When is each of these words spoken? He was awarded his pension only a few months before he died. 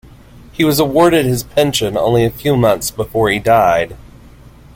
He 0.51 0.63
was 0.63 0.79
awarded 0.79 1.27
his 1.27 1.43
pension 1.43 1.95
only 1.95 2.25
a 2.25 2.31
few 2.31 2.57
months 2.57 2.89
before 2.89 3.29
he 3.29 3.37
died. 3.37 3.95